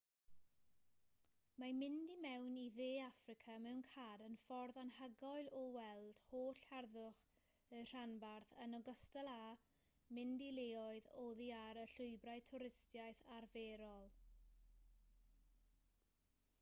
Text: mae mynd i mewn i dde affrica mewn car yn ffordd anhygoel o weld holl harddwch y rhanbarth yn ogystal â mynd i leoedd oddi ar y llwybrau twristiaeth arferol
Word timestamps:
mae 1.63 1.73
mynd 1.79 2.13
i 2.13 2.13
mewn 2.21 2.55
i 2.61 2.63
dde 2.77 2.87
affrica 3.07 3.57
mewn 3.65 3.81
car 3.89 4.23
yn 4.27 4.37
ffordd 4.43 4.79
anhygoel 4.83 5.49
o 5.59 5.61
weld 5.75 6.23
holl 6.31 6.57
harddwch 6.63 7.21
y 7.81 7.83
rhanbarth 7.91 8.55
yn 8.67 8.77
ogystal 8.79 9.31
â 9.35 9.45
mynd 10.19 10.43
i 10.49 10.49
leoedd 10.57 11.11
oddi 11.27 11.51
ar 11.61 11.83
y 11.85 11.87
llwybrau 11.97 12.45
twristiaeth 12.51 13.25
arferol 13.37 14.09